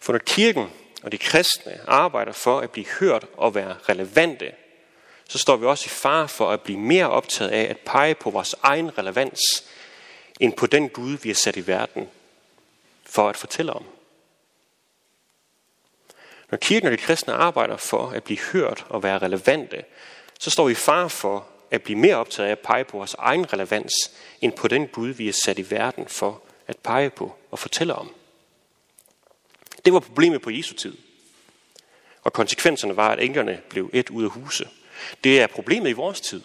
For 0.00 0.12
når 0.12 0.18
kirken 0.18 0.70
og 1.02 1.12
de 1.12 1.18
kristne 1.18 1.80
arbejder 1.86 2.32
for 2.32 2.60
at 2.60 2.70
blive 2.70 2.86
hørt 2.86 3.26
og 3.36 3.54
være 3.54 3.76
relevante, 3.88 4.52
så 5.30 5.38
står 5.38 5.56
vi 5.56 5.66
også 5.66 5.84
i 5.86 5.88
fare 5.88 6.28
for 6.28 6.50
at 6.50 6.60
blive 6.60 6.78
mere 6.78 7.10
optaget 7.10 7.50
af 7.50 7.62
at 7.70 7.78
pege 7.78 8.14
på 8.14 8.30
vores 8.30 8.54
egen 8.62 8.98
relevans, 8.98 9.40
end 10.40 10.52
på 10.52 10.66
den 10.66 10.88
Gud, 10.88 11.18
vi 11.22 11.30
er 11.30 11.34
sat 11.34 11.56
i 11.56 11.66
verden 11.66 12.08
for 13.04 13.28
at 13.28 13.36
fortælle 13.36 13.72
om. 13.72 13.84
Når 16.50 16.58
kirken 16.58 16.86
og 16.86 16.92
de 16.92 16.96
kristne 16.96 17.32
arbejder 17.32 17.76
for 17.76 18.10
at 18.10 18.24
blive 18.24 18.38
hørt 18.38 18.86
og 18.88 19.02
være 19.02 19.18
relevante, 19.18 19.84
så 20.40 20.50
står 20.50 20.66
vi 20.66 20.72
i 20.72 20.74
fare 20.74 21.10
for 21.10 21.46
at 21.70 21.82
blive 21.82 21.98
mere 21.98 22.16
optaget 22.16 22.48
af 22.48 22.52
at 22.52 22.58
pege 22.58 22.84
på 22.84 22.96
vores 22.96 23.14
egen 23.18 23.52
relevans, 23.52 23.92
end 24.40 24.52
på 24.52 24.68
den 24.68 24.88
Gud, 24.88 25.08
vi 25.08 25.28
er 25.28 25.32
sat 25.32 25.58
i 25.58 25.70
verden 25.70 26.08
for 26.08 26.42
at 26.66 26.76
pege 26.76 27.10
på 27.10 27.34
og 27.50 27.58
fortælle 27.58 27.94
om. 27.94 28.14
Det 29.84 29.92
var 29.92 30.00
problemet 30.00 30.42
på 30.42 30.50
Jesu 30.50 30.74
tid. 30.74 30.96
Og 32.22 32.32
konsekvenserne 32.32 32.96
var, 32.96 33.08
at 33.08 33.22
englerne 33.22 33.60
blev 33.68 33.90
et 33.92 34.10
ud 34.10 34.24
af 34.24 34.30
huse. 34.30 34.68
Det 35.24 35.40
er 35.40 35.46
problemet 35.46 35.90
i 35.90 35.92
vores 35.92 36.20
tid. 36.20 36.42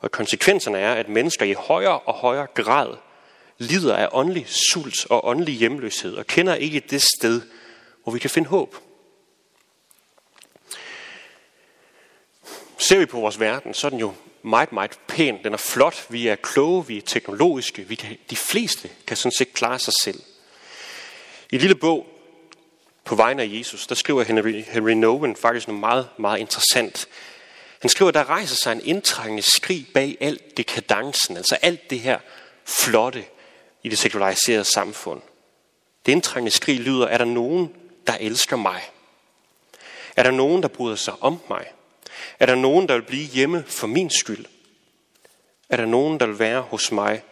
Og 0.00 0.10
konsekvenserne 0.10 0.78
er, 0.78 0.94
at 0.94 1.08
mennesker 1.08 1.44
i 1.44 1.52
højere 1.52 1.98
og 1.98 2.14
højere 2.14 2.46
grad 2.54 2.96
lider 3.58 3.96
af 3.96 4.08
åndelig 4.12 4.46
sult 4.48 5.06
og 5.10 5.26
åndelig 5.26 5.54
hjemløshed 5.54 6.14
og 6.14 6.26
kender 6.26 6.54
ikke 6.54 6.80
det 6.80 7.02
sted, 7.02 7.42
hvor 8.02 8.12
vi 8.12 8.18
kan 8.18 8.30
finde 8.30 8.48
håb. 8.48 8.76
Ser 12.78 12.98
vi 12.98 13.06
på 13.06 13.20
vores 13.20 13.40
verden, 13.40 13.74
så 13.74 13.86
er 13.86 13.90
den 13.90 14.00
jo 14.00 14.14
meget, 14.42 14.72
meget 14.72 14.98
pæn. 15.06 15.38
Den 15.44 15.52
er 15.52 15.56
flot. 15.56 16.06
Vi 16.08 16.28
er 16.28 16.36
kloge, 16.36 16.86
vi 16.86 16.96
er 16.96 17.02
teknologiske. 17.02 17.82
Vi 17.82 17.94
kan, 17.94 18.18
de 18.30 18.36
fleste 18.36 18.90
kan 19.06 19.16
sådan 19.16 19.32
set 19.32 19.52
klare 19.52 19.78
sig 19.78 19.94
selv. 20.02 20.22
I 21.50 21.54
en 21.54 21.60
lille 21.60 21.74
bog 21.74 22.06
på 23.04 23.14
vegne 23.14 23.42
af 23.42 23.48
Jesus, 23.52 23.86
der 23.86 23.94
skriver 23.94 24.22
Henry, 24.22 24.64
Henry 24.68 24.90
Nowen 24.90 25.36
faktisk 25.36 25.68
noget 25.68 25.80
meget, 25.80 26.08
meget 26.18 26.38
interessant. 26.38 27.08
Han 27.86 27.90
skriver, 27.90 28.10
der 28.10 28.30
rejser 28.30 28.56
sig 28.56 28.72
en 28.72 28.80
indtrængende 28.84 29.42
skrig 29.42 29.86
bag 29.94 30.16
alt 30.20 30.56
det 30.56 30.66
kadancen, 30.66 31.36
altså 31.36 31.54
alt 31.62 31.90
det 31.90 32.00
her 32.00 32.18
flotte 32.64 33.24
i 33.82 33.88
det 33.88 33.98
sekulariserede 33.98 34.64
samfund. 34.64 35.22
Det 36.06 36.12
indtrængende 36.12 36.56
skrig 36.56 36.80
lyder, 36.80 37.06
er 37.06 37.18
der 37.18 37.24
nogen, 37.24 37.74
der 38.06 38.16
elsker 38.20 38.56
mig? 38.56 38.80
Er 40.16 40.22
der 40.22 40.30
nogen, 40.30 40.62
der 40.62 40.68
bryder 40.68 40.96
sig 40.96 41.14
om 41.20 41.40
mig? 41.48 41.66
Er 42.38 42.46
der 42.46 42.54
nogen, 42.54 42.88
der 42.88 42.94
vil 42.94 43.02
blive 43.02 43.26
hjemme 43.26 43.64
for 43.66 43.86
min 43.86 44.10
skyld? 44.10 44.46
Er 45.68 45.76
der 45.76 45.86
nogen, 45.86 46.20
der 46.20 46.26
vil 46.26 46.38
være 46.38 46.60
hos 46.60 46.92
mig, 46.92 47.22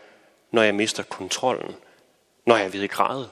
når 0.51 0.63
jeg 0.63 0.75
mister 0.75 1.03
kontrollen? 1.03 1.75
Når 2.47 2.57
jeg 2.57 2.65
er 2.65 2.71
ved 2.71 2.83
at 2.83 2.91
græde? 2.91 3.29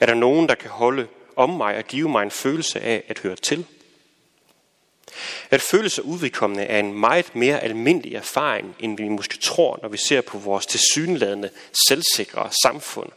Er 0.00 0.06
der 0.06 0.14
nogen, 0.14 0.48
der 0.48 0.54
kan 0.54 0.70
holde 0.70 1.08
om 1.36 1.50
mig 1.50 1.76
og 1.76 1.84
give 1.84 2.08
mig 2.08 2.22
en 2.22 2.30
følelse 2.30 2.80
af 2.80 3.04
at 3.08 3.18
høre 3.18 3.36
til? 3.36 3.66
At 5.50 5.62
føle 5.62 5.90
sig 5.90 6.04
uvedkommende 6.04 6.64
er 6.64 6.78
en 6.78 6.92
meget 6.92 7.36
mere 7.36 7.60
almindelig 7.60 8.14
erfaring, 8.14 8.76
end 8.80 8.96
vi 8.96 9.08
måske 9.08 9.38
tror, 9.38 9.78
når 9.82 9.88
vi 9.88 9.96
ser 9.96 10.20
på 10.20 10.38
vores 10.38 10.66
tilsyneladende 10.66 11.50
selvsikre 11.88 12.50
samfund. 12.62 13.10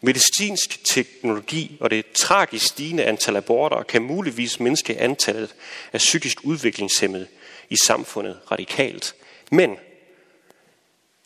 Medicinsk 0.00 0.84
teknologi 0.84 1.76
og 1.80 1.90
det 1.90 2.12
tragisk 2.14 2.66
stigende 2.66 3.04
antal 3.04 3.36
aborter 3.36 3.82
kan 3.82 4.02
muligvis 4.02 4.60
mindske 4.60 5.00
antallet 5.00 5.54
af 5.92 5.98
psykisk 5.98 6.38
udviklingshemmede 6.44 7.26
i 7.70 7.76
samfundet 7.86 8.38
radikalt. 8.50 9.14
Men 9.50 9.76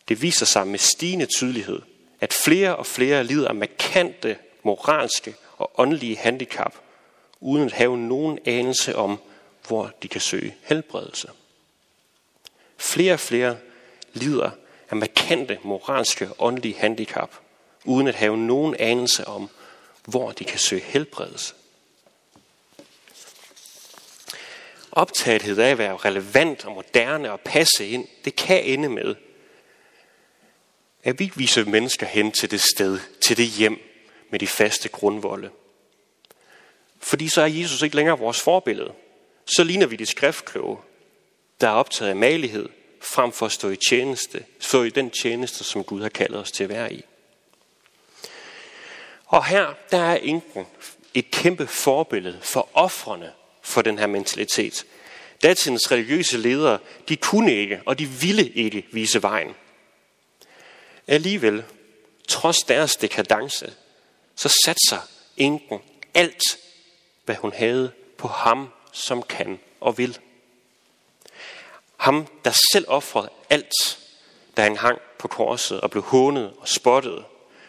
det 0.09 0.23
viser 0.23 0.47
sig 0.47 0.67
med 0.67 0.79
stigende 0.79 1.27
tydelighed, 1.27 1.81
at 2.21 2.33
flere 2.33 2.77
og 2.77 2.87
flere 2.87 3.25
lider 3.25 3.49
af 3.49 3.55
markante 3.55 4.37
moralske 4.63 5.35
og 5.57 5.71
åndelige 5.79 6.17
handicap, 6.17 6.75
uden 7.41 7.67
at 7.67 7.73
have 7.73 7.99
nogen 7.99 8.39
anelse 8.45 8.97
om, 8.97 9.19
hvor 9.67 9.93
de 10.03 10.09
kan 10.09 10.21
søge 10.21 10.55
helbredelse. 10.63 11.29
Flere 12.79 13.13
og 13.13 13.21
flere 13.21 13.59
lider 14.13 14.51
af 14.91 14.97
markante 14.97 15.59
moralske 15.63 16.29
og 16.29 16.37
åndelige 16.39 16.75
handicap, 16.75 17.35
uden 17.85 18.07
at 18.07 18.15
have 18.15 18.37
nogen 18.37 18.77
anelse 18.79 19.27
om, 19.27 19.51
hvor 20.05 20.33
de 20.33 20.45
kan 20.45 20.59
søge 20.59 20.83
helbredelse. 20.83 21.55
Optagethed 24.93 25.59
af 25.59 25.71
at 25.71 25.79
være 25.79 25.97
relevant 25.97 26.65
og 26.65 26.73
moderne 26.73 27.33
og 27.33 27.41
passe 27.41 27.89
ind, 27.89 28.09
det 28.25 28.37
kan 28.37 28.65
ende 28.65 28.89
med, 28.89 29.15
at 31.05 31.19
vi 31.19 31.33
viser 31.37 31.65
mennesker 31.65 32.07
hen 32.07 32.33
til 32.33 32.51
det 32.51 32.61
sted, 32.61 32.99
til 33.21 33.37
det 33.37 33.47
hjem 33.47 33.79
med 34.31 34.39
de 34.39 34.47
faste 34.47 34.89
grundvolde. 34.89 35.51
Fordi 36.99 37.29
så 37.29 37.43
er 37.43 37.47
Jesus 37.47 37.83
ikke 37.83 37.97
længere 37.97 38.19
vores 38.19 38.41
forbillede 38.41 38.93
så 39.47 39.65
ligner 39.65 39.87
vi 39.87 39.97
de 39.97 40.07
skriftkloge, 40.07 40.79
der 41.61 41.69
er 41.69 41.73
optaget 41.73 42.11
af 42.11 42.17
malighed, 42.17 42.69
frem 43.01 43.33
for 43.33 43.47
at 43.47 43.53
stå 43.53 43.71
i, 43.71 43.77
tjeneste, 43.89 44.45
stå 44.61 44.83
i 44.83 44.91
den 44.91 45.11
tjeneste, 45.11 45.65
som 45.65 45.85
Gud 45.85 46.03
har 46.03 46.09
kaldet 46.09 46.39
os 46.39 46.53
til 46.53 46.65
at 46.65 46.71
være 46.71 46.93
i. 46.93 47.03
Og 49.27 49.45
her, 49.45 49.75
der 49.91 49.99
er 49.99 50.17
enken 50.17 50.67
et 51.15 51.31
kæmpe 51.31 51.67
forbillede 51.67 52.39
for 52.43 52.69
offrene 52.75 53.33
for 53.63 53.83
den 53.83 53.99
her 53.99 54.07
mentalitet. 54.07 54.87
Datidens 55.43 55.93
religiøse 55.93 56.39
ledere, 56.39 56.79
de 57.09 57.17
kunne 57.17 57.55
ikke, 57.55 57.81
og 57.87 57.99
de 57.99 58.07
ville 58.07 58.49
ikke 58.49 58.87
vise 58.93 59.23
vejen. 59.23 59.55
Alligevel, 61.07 61.65
trods 62.29 62.59
deres 62.59 62.97
dekadence, 62.97 63.73
så 64.37 64.49
satser 64.65 65.09
enken 65.37 65.79
alt, 66.15 66.43
hvad 67.25 67.37
hun 67.37 67.53
havde 67.53 67.93
på 68.17 68.29
ham 68.29 68.69
som 68.93 69.23
kan 69.23 69.61
og 69.81 69.99
vil. 69.99 70.19
Ham, 71.97 72.27
der 72.45 72.53
selv 72.73 72.85
offrede 72.89 73.31
alt, 73.51 73.99
da 74.57 74.63
han 74.63 74.77
hang 74.77 74.99
på 75.19 75.29
korset 75.29 75.81
og 75.81 75.91
blev 75.91 76.03
hånet 76.03 76.53
og 76.59 76.69
spottet, 76.69 77.25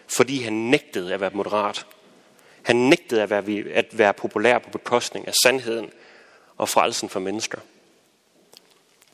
fordi 0.08 0.42
han 0.42 0.54
nægtede 0.54 1.14
at 1.14 1.20
være 1.22 1.32
moderat. 1.34 1.86
Han 2.64 2.76
nægtede 2.76 3.22
at 3.22 3.30
være, 3.30 3.72
at 3.74 3.98
være 3.98 4.14
populær 4.14 4.58
på 4.58 4.70
bekostning 4.70 5.28
af 5.28 5.34
sandheden 5.44 5.92
og 6.58 6.70
frelsen 6.70 7.10
for 7.10 7.20
mennesker. 7.20 7.60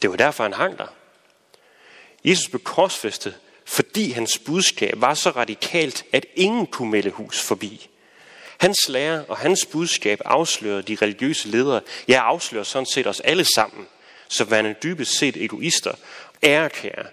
Det 0.02 0.10
var 0.10 0.16
derfor, 0.16 0.44
han 0.44 0.54
hang 0.54 0.78
der. 0.78 0.88
Jesus 2.26 2.50
blev 2.50 2.64
korsfæstet, 2.64 3.40
fordi 3.66 4.12
hans 4.12 4.40
budskab 4.46 4.94
var 5.02 5.14
så 5.14 5.30
radikalt, 5.30 6.06
at 6.12 6.26
ingen 6.36 6.68
kunne 6.68 6.92
melde 6.92 7.10
hus 7.10 7.42
forbi. 7.42 7.90
Hans 8.60 8.90
lære 8.90 9.26
og 9.26 9.38
hans 9.38 9.66
budskab 9.66 10.22
afslører 10.26 10.82
de 10.82 10.98
religiøse 11.02 11.48
ledere, 11.48 11.82
ja 12.08 12.22
afslører 12.22 12.64
sådan 12.64 12.86
set 12.86 13.08
os 13.08 13.20
alle 13.20 13.46
sammen, 13.56 13.88
som 14.28 14.52
værende 14.52 14.76
dybest 14.84 15.18
set 15.18 15.44
egoister, 15.44 15.94
ærekære 16.44 17.06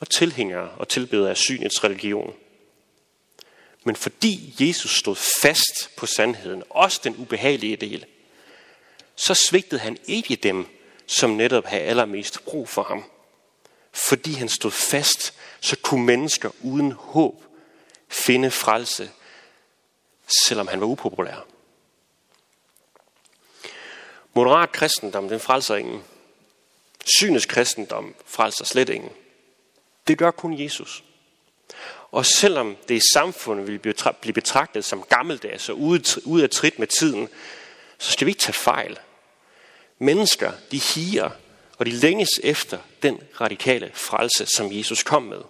og 0.00 0.10
tilhængere 0.10 0.70
og 0.70 0.88
tilbedere 0.88 1.30
af 1.30 1.36
synets 1.36 1.84
religion. 1.84 2.34
Men 3.84 3.96
fordi 3.96 4.54
Jesus 4.60 4.96
stod 4.96 5.16
fast 5.42 5.96
på 5.96 6.06
sandheden, 6.06 6.62
også 6.70 7.00
den 7.04 7.16
ubehagelige 7.16 7.76
del, 7.76 8.04
så 9.16 9.34
svigtede 9.48 9.80
han 9.80 9.98
ikke 10.06 10.36
dem, 10.36 10.66
som 11.06 11.30
netop 11.30 11.66
havde 11.66 11.82
allermest 11.82 12.44
brug 12.44 12.68
for 12.68 12.82
ham. 12.82 13.04
Fordi 13.92 14.32
han 14.32 14.48
stod 14.48 14.70
fast, 14.70 15.34
så 15.60 15.76
kunne 15.82 16.04
mennesker 16.04 16.50
uden 16.60 16.92
håb 16.92 17.44
finde 18.08 18.50
frelse, 18.50 19.10
selvom 20.26 20.68
han 20.68 20.80
var 20.80 20.86
upopulær. 20.86 21.46
Moderat 24.34 24.72
kristendom, 24.72 25.28
den 25.28 25.40
frelser 25.40 25.76
ingen. 25.76 26.02
Synets 27.18 27.46
kristendom 27.46 28.14
frelser 28.26 28.64
slet 28.64 28.88
ingen. 28.88 29.12
Det 30.06 30.18
gør 30.18 30.30
kun 30.30 30.60
Jesus. 30.60 31.04
Og 32.10 32.26
selvom 32.26 32.76
det 32.88 32.94
i 32.94 33.12
samfundet 33.12 33.66
vil 33.66 33.78
blive 34.20 34.34
betragtet 34.34 34.84
som 34.84 35.02
gammeldags 35.02 35.68
og 35.68 35.78
ude 36.24 36.42
af 36.42 36.50
trit 36.50 36.78
med 36.78 36.86
tiden, 36.86 37.28
så 37.98 38.12
skal 38.12 38.26
vi 38.26 38.30
ikke 38.30 38.40
tage 38.40 38.52
fejl. 38.52 38.98
Mennesker, 39.98 40.52
de 40.70 40.78
higer, 40.78 41.30
og 41.78 41.86
de 41.86 41.90
længes 41.90 42.28
efter 42.42 42.78
den 43.02 43.20
radikale 43.40 43.90
frelse, 43.94 44.46
som 44.46 44.72
Jesus 44.72 45.02
kom 45.02 45.22
med. 45.22 45.40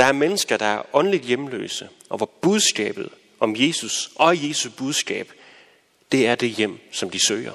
Der 0.00 0.06
er 0.06 0.12
mennesker, 0.12 0.56
der 0.56 0.66
er 0.66 0.82
åndeligt 0.92 1.24
hjemløse, 1.24 1.88
og 2.08 2.16
hvor 2.16 2.30
budskabet 2.40 3.08
om 3.40 3.56
Jesus 3.56 4.10
og 4.14 4.48
Jesu 4.48 4.70
budskab, 4.70 5.32
det 6.12 6.26
er 6.26 6.34
det 6.34 6.50
hjem, 6.50 6.78
som 6.92 7.10
de 7.10 7.26
søger. 7.26 7.52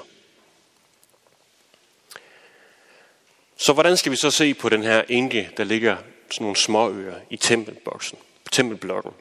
Så 3.56 3.72
hvordan 3.72 3.96
skal 3.96 4.12
vi 4.12 4.16
så 4.16 4.30
se 4.30 4.54
på 4.54 4.68
den 4.68 4.82
her 4.82 5.02
enke, 5.08 5.50
der 5.56 5.64
ligger 5.64 5.96
sådan 6.30 6.44
nogle 6.44 6.56
småøer 6.56 7.20
i 7.30 7.36
tempelboksen, 7.36 8.18
tempelblokken? 8.52 9.12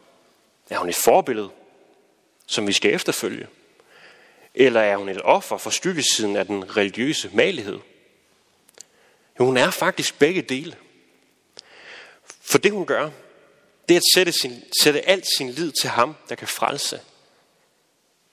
Er 0.70 0.78
hun 0.78 0.90
et 0.90 0.96
forbillede, 0.96 1.50
som 2.46 2.68
vi 2.68 2.74
skal 2.74 2.94
efterfølge? 2.94 3.48
Eller 4.56 4.82
er 4.82 4.98
hun 4.98 5.10
et 5.10 5.22
offer 5.22 5.58
for 5.58 5.70
skyggesiden 5.70 6.36
af 6.36 6.46
den 6.46 6.78
religiøse 6.78 7.30
malighed? 7.34 7.80
Jo, 9.40 9.46
hun 9.46 9.58
er 9.58 9.72
faktisk 9.72 10.20
begge 10.20 10.42
dele. 10.42 10.76
For 12.46 12.58
det 12.58 12.72
hun 12.72 12.86
gør, 12.86 13.10
det 13.90 13.96
er 13.96 14.00
at 14.00 14.04
sætte, 14.14 14.32
sin, 14.32 14.64
sætte 14.82 15.10
alt 15.10 15.26
sin 15.38 15.50
lid 15.50 15.72
til 15.82 15.90
ham, 15.90 16.16
der 16.30 16.36
kan 16.36 16.48
frelse. 16.48 17.02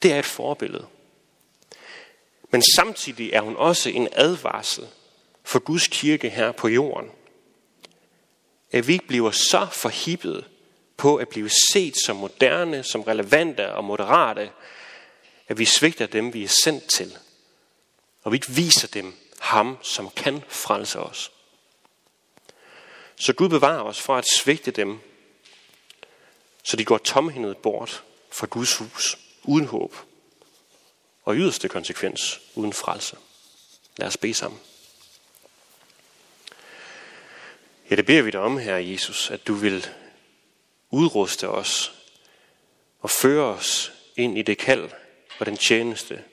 Det 0.03 0.13
er 0.13 0.19
et 0.19 0.25
forbillede. 0.25 0.87
Men 2.51 2.63
samtidig 2.77 3.33
er 3.33 3.41
hun 3.41 3.57
også 3.57 3.89
en 3.89 4.09
advarsel 4.13 4.87
for 5.45 5.59
Guds 5.59 5.87
kirke 5.87 6.31
her 6.31 6.53
på 6.53 6.69
jorden. 6.69 7.11
At 8.73 8.89
vi 8.89 8.93
ikke 8.93 9.07
bliver 9.07 9.31
så 9.31 9.67
forhippet 9.73 10.45
på 10.97 11.17
at 11.17 11.29
blive 11.29 11.51
set 11.73 11.95
som 12.05 12.17
moderne, 12.17 12.83
som 12.83 13.03
relevante 13.03 13.73
og 13.73 13.85
moderate, 13.85 14.51
at 15.49 15.59
vi 15.59 15.65
svigter 15.65 16.07
dem, 16.07 16.35
vi 16.35 16.45
er 16.45 16.53
sendt 16.65 16.85
til. 16.89 17.19
Og 18.23 18.33
vi 18.33 18.37
ikke 18.37 18.51
viser 18.51 18.89
dem 18.89 19.15
ham, 19.41 19.79
som 19.83 20.11
kan 20.11 20.43
frelse 20.49 21.01
os. 21.01 21.33
Så 23.17 23.33
Gud 23.33 23.49
bevarer 23.49 23.83
os 23.83 24.01
fra 24.01 24.19
at 24.19 24.25
svigte 24.37 24.71
dem, 24.71 25.01
så 26.63 26.77
de 26.77 26.85
går 26.85 26.99
tomhændet 26.99 27.57
bort 27.57 28.03
fra 28.31 28.47
Guds 28.51 28.77
hus, 28.77 29.19
uden 29.45 29.67
håb, 29.67 29.97
og 31.25 31.35
yderste 31.35 31.69
konsekvens 31.69 32.41
uden 32.55 32.73
frelse. 32.73 33.17
Lad 33.97 34.07
os 34.07 34.17
bede 34.17 34.35
sammen. 34.35 34.61
Ja, 37.91 37.97
det 37.97 38.07
beder 38.07 38.23
vi 38.23 38.31
dig 38.31 38.41
om, 38.41 38.59
her 38.59 38.77
Jesus, 38.77 39.31
at 39.31 39.47
du 39.47 39.55
vil 39.55 39.87
udruste 40.91 41.49
os 41.49 41.93
og 43.01 43.11
føre 43.11 43.45
os 43.45 43.93
ind 44.17 44.39
i 44.39 44.43
det 44.43 44.59
kald 44.59 44.91
og 45.39 45.47
den 45.47 45.57
tjeneste, 45.57 46.25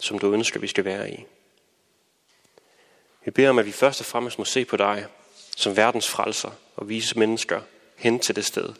som 0.00 0.18
du 0.18 0.32
ønsker, 0.32 0.60
vi 0.60 0.66
skal 0.66 0.84
være 0.84 1.10
i. 1.10 1.24
Vi 3.24 3.30
beder 3.30 3.50
om, 3.50 3.58
at 3.58 3.66
vi 3.66 3.72
først 3.72 4.00
og 4.00 4.06
fremmest 4.06 4.38
må 4.38 4.44
se 4.44 4.64
på 4.64 4.76
dig 4.76 5.06
som 5.56 5.76
verdens 5.76 6.10
frelser 6.10 6.50
og 6.76 6.88
vise 6.88 7.18
mennesker 7.18 7.60
hen 7.96 8.18
til 8.18 8.36
det 8.36 8.44
sted. 8.44 8.72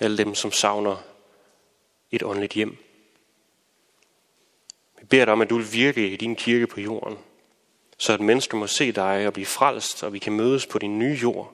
Alle 0.00 0.18
dem, 0.18 0.34
som 0.34 0.52
savner 0.52 0.96
et 2.10 2.22
åndeligt 2.22 2.52
hjem. 2.52 2.76
Vi 4.98 5.04
beder 5.04 5.24
dig 5.24 5.32
om, 5.32 5.40
at 5.40 5.50
du 5.50 5.56
vil 5.56 5.72
virke 5.72 6.10
i 6.10 6.16
din 6.16 6.36
kirke 6.36 6.66
på 6.66 6.80
jorden, 6.80 7.18
så 7.98 8.12
at 8.12 8.20
mennesker 8.20 8.56
må 8.56 8.66
se 8.66 8.92
dig 8.92 9.26
og 9.26 9.32
blive 9.32 9.46
frelst, 9.46 10.04
og 10.04 10.12
vi 10.12 10.18
kan 10.18 10.32
mødes 10.32 10.66
på 10.66 10.78
din 10.78 10.98
nye 10.98 11.18
jord 11.22 11.52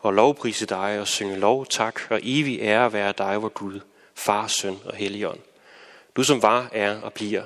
og 0.00 0.12
lovprise 0.12 0.66
dig 0.66 1.00
og 1.00 1.08
synge 1.08 1.36
lov, 1.36 1.66
tak 1.66 2.00
og 2.10 2.20
evig 2.22 2.60
ære 2.60 2.92
være 2.92 3.12
dig, 3.18 3.42
vor 3.42 3.48
Gud, 3.48 3.80
Far, 4.14 4.46
Søn 4.46 4.78
og 4.84 4.94
Helligånd. 4.94 5.38
Du 6.16 6.22
som 6.22 6.42
var, 6.42 6.68
er 6.72 7.00
og 7.00 7.12
bliver 7.12 7.42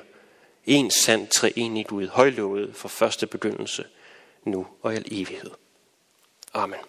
en 0.65 0.91
sand 0.91 1.29
treenig 1.29 1.87
Gud, 1.87 2.09
højlovet 2.09 2.77
fra 2.77 2.89
første 2.89 3.27
begyndelse, 3.27 3.85
nu 4.45 4.67
og 4.83 4.93
i 4.93 4.97
al 4.97 5.07
evighed. 5.11 5.51
Amen. 6.53 6.85